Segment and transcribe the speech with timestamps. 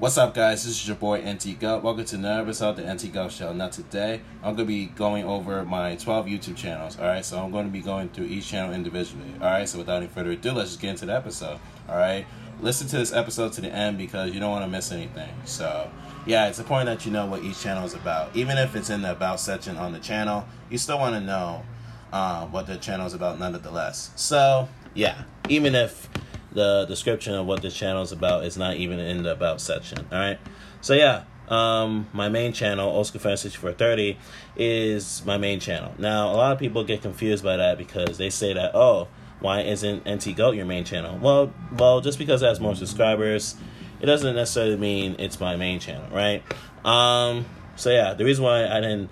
[0.00, 0.64] What's up, guys?
[0.64, 1.80] This is your boy NT Go.
[1.80, 3.52] Welcome to another episode of the NT Go Show.
[3.52, 6.96] Now, today I'm going to be going over my 12 YouTube channels.
[7.00, 9.26] All right, so I'm going to be going through each channel individually.
[9.40, 11.58] All right, so without any further ado, let's just get into the episode.
[11.88, 12.24] All right,
[12.60, 15.30] listen to this episode to the end because you don't want to miss anything.
[15.44, 15.90] So,
[16.26, 18.36] yeah, it's important that you know what each channel is about.
[18.36, 21.64] Even if it's in the About section on the channel, you still want to know
[22.12, 24.12] uh, what the channel is about, nonetheless.
[24.14, 26.08] So, yeah, even if
[26.52, 30.06] the description of what this channel is about is not even in the about section.
[30.10, 30.38] All right.
[30.80, 34.18] So yeah, um, my main channel, Old School Fan 6430,
[34.56, 35.94] is my main channel.
[35.98, 39.08] Now, a lot of people get confused by that because they say that, oh,
[39.40, 41.18] why isn't NT Goat your main channel?
[41.18, 43.56] Well, well, just because it has more subscribers,
[44.00, 46.42] it doesn't necessarily mean it's my main channel, right?
[46.84, 47.46] Um,
[47.76, 49.10] so yeah, the reason why I didn't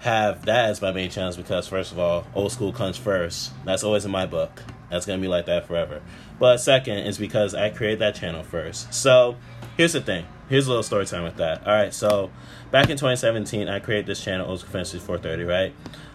[0.00, 3.52] have that as my main channel is because first of all, old school comes first.
[3.64, 4.62] That's always in my book.
[4.90, 6.00] That's gonna be like that forever.
[6.38, 8.92] But second is because I created that channel first.
[8.94, 9.36] So
[9.76, 10.24] here's the thing.
[10.48, 11.66] Here's a little story time with that.
[11.66, 12.30] All right, so
[12.70, 15.74] back in 2017, I created this channel, Old Fantasy 430, right?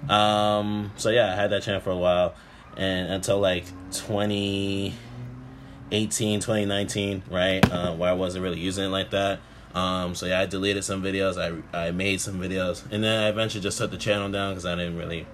[0.09, 2.33] Um, so yeah, I had that channel for a while,
[2.75, 9.39] and until like 2018, 2019, right, uh, where I wasn't really using it like that.
[9.75, 11.37] Um, so yeah, I deleted some videos.
[11.37, 14.65] I I made some videos, and then I eventually just took the channel down because
[14.65, 15.27] I didn't really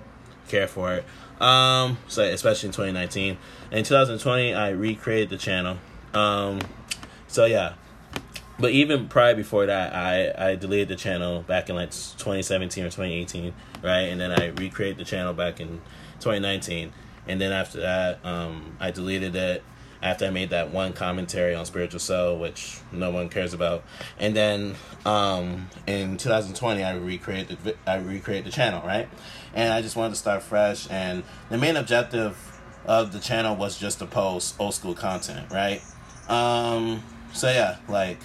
[0.49, 1.05] care for it.
[1.41, 3.37] Um, so especially in 2019.
[3.71, 5.77] In 2020, I recreated the channel.
[6.13, 6.59] Um,
[7.27, 7.73] so yeah.
[8.59, 12.87] But even prior before that, I, I deleted the channel back in like 2017 or
[12.87, 13.99] 2018, right?
[13.99, 15.81] And then I recreated the channel back in
[16.19, 16.91] 2019.
[17.27, 19.63] And then after that, um, I deleted it
[20.01, 23.83] after I made that one commentary on Spiritual Soul, which no one cares about.
[24.17, 29.09] And then um, in 2020, I recreated the, I recreated the channel, right?
[29.53, 30.89] And I just wanted to start fresh.
[30.89, 32.37] And the main objective
[32.85, 35.81] of the channel was just to post old school content, right?
[36.29, 38.19] Um, so yeah, like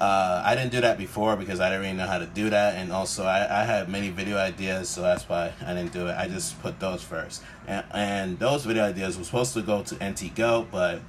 [0.00, 2.74] uh, I didn't do that before because I didn't really know how to do that,
[2.74, 6.16] and also I, I had many video ideas, so that's why I didn't do it.
[6.16, 9.94] I just put those first, and, and those video ideas were supposed to go to
[10.04, 11.00] NT Go, but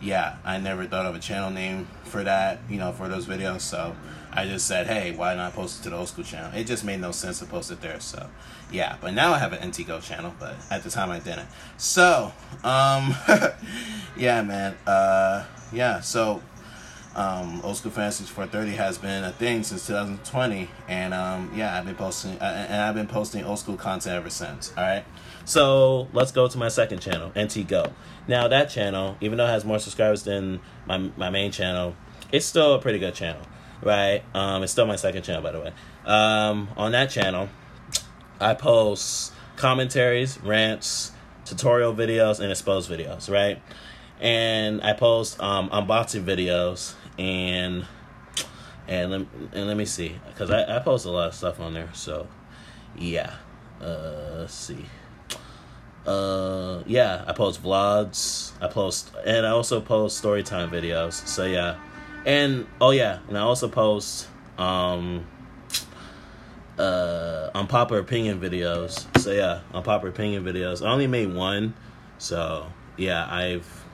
[0.00, 3.62] yeah, I never thought of a channel name for that, you know, for those videos.
[3.62, 3.96] So
[4.32, 6.52] I just said, hey, why not post it to the old school channel?
[6.54, 7.98] It just made no sense to post it there.
[8.00, 8.28] So
[8.70, 11.48] yeah, but now I have an NT Go channel, but at the time I didn't.
[11.78, 13.14] So um,
[14.16, 16.42] yeah, man, uh, yeah, so
[17.16, 21.86] um, Old School Fantasy 430 has been a thing since 2020, and um, yeah, I've
[21.86, 24.72] been posting uh, and I've been posting old school content ever since.
[24.76, 25.04] All right,
[25.46, 27.92] so let's go to my second channel, NT Go.
[28.28, 31.96] Now that channel, even though it has more subscribers than my my main channel,
[32.32, 33.42] it's still a pretty good channel,
[33.82, 34.22] right?
[34.34, 35.72] Um, it's still my second channel, by the way.
[36.04, 37.48] Um, on that channel,
[38.38, 41.12] I post commentaries, rants,
[41.46, 43.62] tutorial videos, and exposed videos, right?
[44.20, 47.86] And I post um, unboxing videos and
[48.88, 49.20] and let,
[49.52, 50.16] and let me see.
[50.28, 52.26] Because I, I post a lot of stuff on there so
[52.96, 53.34] yeah.
[53.80, 54.86] Uh let's see.
[56.06, 58.52] Uh yeah I post vlogs.
[58.60, 61.76] I post and I also post story time videos so yeah.
[62.24, 64.28] And oh yeah and I also post
[64.58, 65.26] um
[66.78, 69.06] uh unpopular opinion videos.
[69.20, 70.84] So yeah unpopular opinion videos.
[70.84, 71.74] I only made one
[72.18, 72.66] so
[72.96, 73.85] yeah I've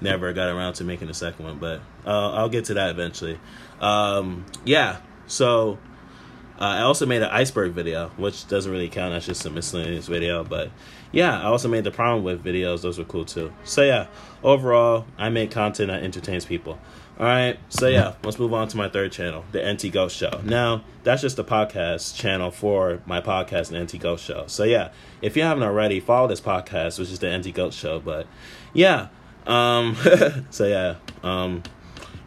[0.00, 3.38] never got around to making the second one, but uh, I'll get to that eventually.
[3.80, 5.78] Um, yeah, so
[6.60, 9.12] uh, I also made an iceberg video, which doesn't really count.
[9.12, 10.70] That's just a miscellaneous video, but
[11.12, 12.82] yeah, I also made the problem with videos.
[12.82, 13.52] Those were cool too.
[13.64, 14.08] So yeah,
[14.42, 16.78] overall, I make content that entertains people.
[17.18, 20.40] All right, so yeah, let's move on to my third channel, the NT Ghost Show.
[20.44, 24.44] Now, that's just the podcast channel for my podcast, the NT Ghost Show.
[24.46, 27.98] So yeah, if you haven't already, follow this podcast, which is the NT Ghost Show.
[27.98, 28.28] But
[28.72, 29.08] yeah,
[29.48, 29.96] um,
[30.50, 31.62] so yeah, um,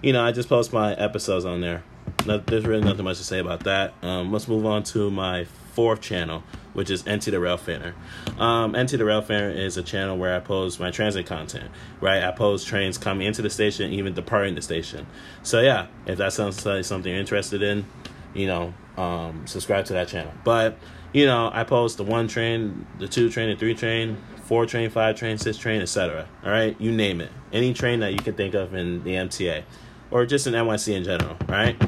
[0.01, 1.83] you know, I just post my episodes on there.
[2.25, 3.93] There's really nothing much to say about that.
[4.01, 6.43] Um, let's move on to my fourth channel,
[6.73, 7.95] which is NT the Rail Fanner.
[8.37, 12.23] Um, NT the Rail Fanner is a channel where I post my transit content, right?
[12.23, 15.07] I post trains coming into the station, even departing the station.
[15.43, 17.85] So yeah, if that sounds like something you're interested in,
[18.33, 20.33] you know, um, subscribe to that channel.
[20.44, 20.78] But
[21.13, 24.89] you know, I post the one train, the two train, the three train, four train,
[24.89, 26.28] five train, six train, etc.
[26.44, 27.31] All right, you name it.
[27.51, 29.63] Any train that you can think of in the MTA,
[30.10, 31.38] or just in NYC in general.
[31.48, 31.81] Right.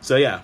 [0.00, 0.42] So yeah,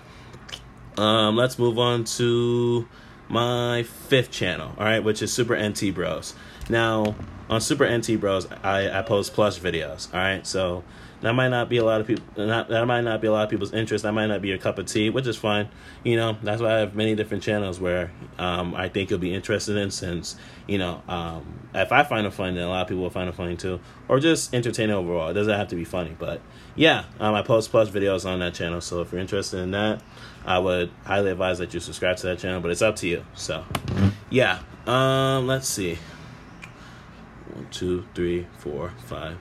[0.97, 2.87] um, let's move on to
[3.29, 4.73] my fifth channel.
[4.77, 6.33] All right, which is Super NT Bros.
[6.69, 7.15] Now
[7.49, 10.13] on Super NT Bros, I I post plush videos.
[10.13, 10.83] All right, so
[11.21, 12.23] that might not be a lot of people.
[12.35, 14.03] That might not be a lot of people's interest.
[14.03, 15.69] That might not be your cup of tea, which is fine.
[16.03, 19.33] You know, that's why I have many different channels where um, I think you'll be
[19.33, 19.89] interested in.
[19.89, 20.35] Since
[20.67, 23.29] you know, um, if I find it funny, then a lot of people will find
[23.29, 25.29] it funny too, or just entertaining overall.
[25.29, 26.41] It doesn't have to be funny, but
[26.75, 28.81] yeah, um, I post plus videos on that channel.
[28.81, 30.03] So if you're interested in that,
[30.45, 32.61] I would highly advise that you subscribe to that channel.
[32.61, 33.25] But it's up to you.
[33.33, 33.65] So
[34.29, 35.97] yeah, um, let's see.
[37.57, 39.37] One, two, three, four, five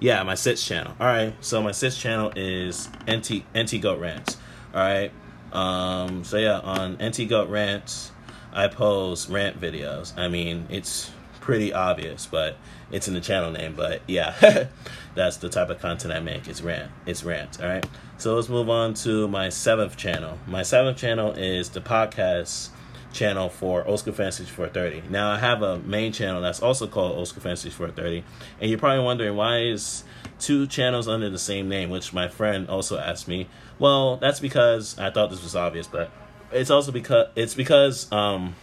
[0.00, 0.94] yeah, my sixth channel.
[1.00, 4.36] All right, so my sixth channel is NT NT Goat Rants.
[4.74, 5.10] All right,
[5.52, 8.12] um, so yeah, on NT Goat Rants,
[8.52, 10.16] I post rant videos.
[10.16, 11.10] I mean, it's
[11.40, 12.56] pretty obvious, but
[12.92, 13.74] it's in the channel name.
[13.74, 14.68] But yeah,
[15.14, 16.46] that's the type of content I make.
[16.46, 16.90] It's rant.
[17.06, 17.60] It's rant.
[17.60, 17.86] All right.
[18.18, 20.38] So let's move on to my seventh channel.
[20.46, 22.70] My seventh channel is the podcast
[23.12, 25.08] channel for Oscar Fantasy 430.
[25.08, 28.24] Now I have a main channel that's also called Oscar Fantasy 430,
[28.60, 30.04] and you're probably wondering why is
[30.38, 33.48] two channels under the same name, which my friend also asked me.
[33.78, 36.10] Well, that's because I thought this was obvious, but
[36.52, 38.54] it's also because it's because um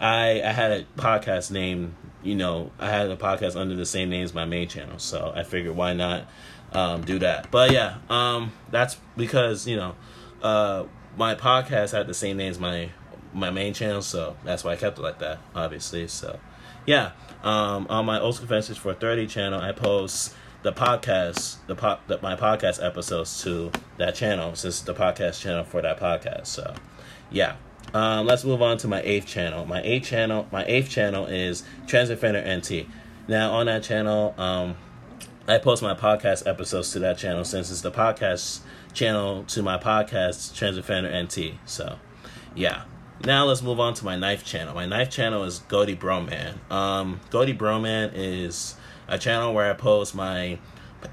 [0.00, 4.10] I I had a podcast name, you know, I had a podcast under the same
[4.10, 6.26] name as my main channel, so I figured why not
[6.72, 7.50] um do that.
[7.50, 9.94] But yeah, um that's because, you know,
[10.42, 10.84] uh
[11.16, 12.90] my podcast had the same name as my
[13.32, 16.08] my main channel, so that's why I kept it like that, obviously.
[16.08, 16.38] So,
[16.86, 17.12] yeah,
[17.42, 22.20] um, on my Old School Fantasy 430 channel, I post the podcast, the pop, the,
[22.20, 26.46] my podcast episodes to that channel, since the podcast channel for that podcast.
[26.46, 26.74] So,
[27.30, 27.56] yeah.
[27.92, 29.64] Um, let's move on to my eighth channel.
[29.64, 32.88] My eighth channel, my eighth channel is Transdefender NT.
[33.26, 34.76] Now on that channel, um,
[35.48, 38.60] I post my podcast episodes to that channel since it's the podcast
[38.92, 41.58] channel to my podcast Transdefender NT.
[41.64, 41.98] So,
[42.54, 42.84] yeah.
[43.24, 44.74] Now let's move on to my knife channel.
[44.74, 46.54] My knife channel is Goaty Broman.
[46.70, 48.76] Um, Goaty Broman is
[49.08, 50.58] a channel where I post my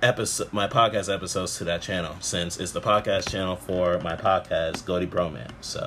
[0.01, 4.85] episode, my podcast episodes to that channel, since it's the podcast channel for my podcast
[4.85, 5.51] Goaty Broman.
[5.59, 5.85] So,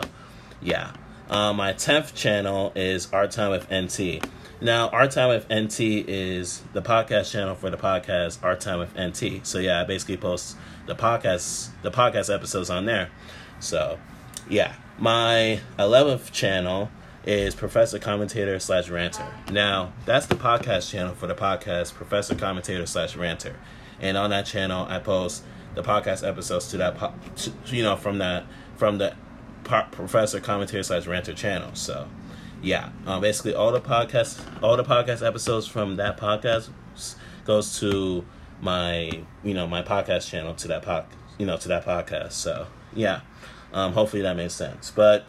[0.60, 0.92] yeah.
[1.30, 4.22] Uh, my tenth channel is Our Time with NT.
[4.60, 8.94] Now, Our Time with NT is the podcast channel for the podcast Our Time with
[8.98, 9.46] NT.
[9.46, 13.10] So yeah, I basically post the podcast the podcast episodes on there.
[13.58, 13.98] So
[14.48, 14.74] yeah.
[14.98, 16.90] My 11th channel
[17.24, 19.26] is Professor Commentator slash Ranter.
[19.50, 23.56] Now, that's the podcast channel for the podcast Professor Commentator slash Ranter.
[24.00, 25.44] And on that channel, I post
[25.74, 27.14] the podcast episodes to that, po-
[27.66, 28.44] you know, from that,
[28.76, 29.14] from the
[29.64, 31.74] po- Professor Commentator slash Ranter channel.
[31.74, 32.08] So,
[32.62, 36.70] yeah, um, basically all the podcast, all the podcast episodes from that podcast
[37.44, 38.24] goes to
[38.60, 41.06] my, you know, my podcast channel to that pod,
[41.38, 42.32] you know, to that podcast.
[42.32, 43.20] So, yeah.
[43.72, 44.90] Um, hopefully that makes sense.
[44.90, 45.26] But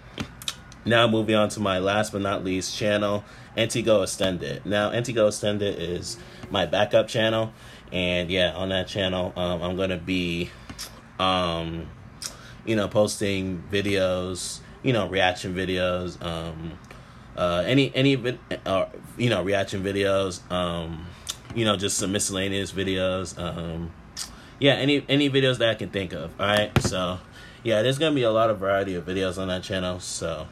[0.85, 3.23] now moving on to my last but not least channel,
[3.59, 4.65] NT Goat Extended.
[4.65, 6.17] Now NT Goat Extended is
[6.49, 7.53] my backup channel,
[7.91, 10.49] and yeah, on that channel, um, I'm gonna be,
[11.19, 11.87] um,
[12.65, 16.79] you know, posting videos, you know, reaction videos, um,
[17.37, 18.17] uh, any any
[18.65, 18.85] uh,
[19.17, 21.05] you know reaction videos, um,
[21.55, 23.91] you know, just some miscellaneous videos, um,
[24.59, 26.31] yeah, any any videos that I can think of.
[26.39, 27.19] All right, so
[27.63, 29.99] yeah, there's gonna be a lot of variety of videos on that channel.
[29.99, 30.47] So,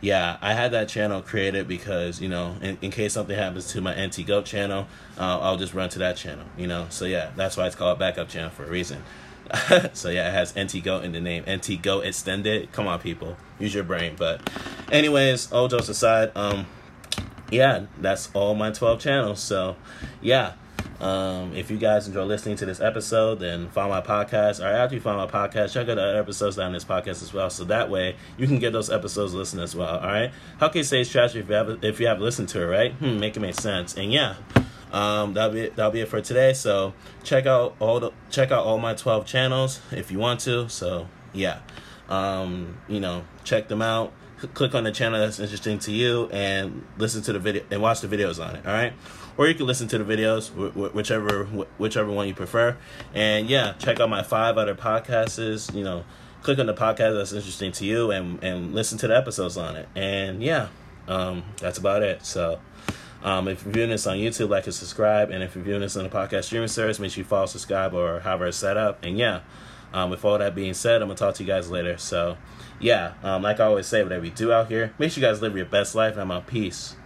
[0.00, 3.80] yeah, I had that channel created because you know, in, in case something happens to
[3.80, 4.86] my NT Goat channel,
[5.18, 6.46] uh, I'll just run to that channel.
[6.56, 9.02] You know, so yeah, that's why it's called backup channel for a reason.
[9.92, 11.44] so yeah, it has NT Goat in the name.
[11.48, 12.72] NT Goat extended.
[12.72, 14.14] Come on, people, use your brain.
[14.16, 14.48] But,
[14.90, 16.66] anyways, all jokes aside, um,
[17.50, 19.40] yeah, that's all my twelve channels.
[19.40, 19.76] So,
[20.20, 20.52] yeah.
[21.00, 24.62] Um, if you guys enjoy listening to this episode, then follow my podcast.
[24.62, 27.32] Or after you follow my podcast, check out the other episodes on this podcast as
[27.32, 27.50] well.
[27.50, 29.98] So that way you can get those episodes listened as well.
[29.98, 30.32] All right.
[30.58, 32.66] How can you say it's trash if you have if you have listened to it,
[32.66, 32.92] right?
[32.94, 33.96] Hmm, make it make sense.
[33.96, 34.36] And yeah.
[34.92, 36.52] Um, that'll be that'll be it for today.
[36.52, 40.68] So check out all the check out all my twelve channels if you want to.
[40.68, 41.58] So yeah,
[42.08, 44.12] um, you know, check them out.
[44.52, 48.02] Click on the channel that's interesting to you and listen to the video and watch
[48.02, 48.92] the videos on it all right?
[49.38, 50.50] Or you can listen to the videos
[50.92, 51.44] whichever
[51.78, 52.76] whichever one you prefer.
[53.14, 56.04] And yeah check out my five other podcasts you know
[56.42, 59.74] click on the podcast that's interesting to you and and listen to the episodes on
[59.74, 59.88] it.
[59.96, 60.68] And yeah
[61.08, 62.26] um, that's about it.
[62.26, 62.60] So
[63.22, 65.30] um, if you're viewing this on YouTube, like and subscribe.
[65.30, 67.94] And if you're viewing this on the podcast streaming service, make sure you follow, subscribe,
[67.94, 69.04] or however it's set up.
[69.04, 69.40] And yeah,
[69.92, 71.96] um, with all that being said, I'm gonna talk to you guys later.
[71.98, 72.36] So,
[72.80, 75.40] yeah, um, like I always say, whatever you do out here, make sure you guys
[75.40, 76.12] live your best life.
[76.12, 76.46] And I'm out.
[76.46, 76.96] Peace.